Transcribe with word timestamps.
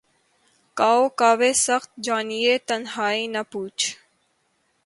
کاؤ 0.77 1.03
کاوِ 1.19 1.41
سخت 1.67 1.89
جانیہائے 2.05 2.57
تنہائی، 2.67 3.23
نہ 3.33 3.41
پوچھ 3.51 3.83